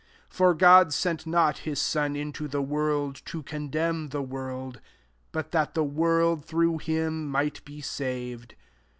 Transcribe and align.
17 0.31 0.35
For 0.35 0.53
God 0.55 0.93
sest 0.93 1.27
not 1.27 1.59
his 1.59 1.79
Son 1.79 2.15
into 2.15 2.47
the 2.47 2.57
woiid^ 2.63 3.23
to 3.25 3.43
condemn 3.43 4.07
the 4.07 4.23
world; 4.23 4.81
but 5.31 5.51
that 5.51 5.75
the 5.75 5.83
world, 5.83 6.43
through 6.43 6.79
hkn, 6.79 7.27
might 7.27 7.63
be 7.65 7.81
saved. 7.81 8.55